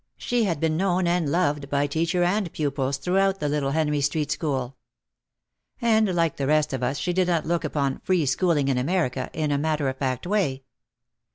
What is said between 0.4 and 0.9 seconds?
had been